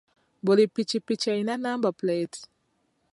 Buli 0.45 0.63
ppikipiki 0.69 1.27
erina 1.33 1.55
namba 1.57 1.89
puleeti. 1.97 2.41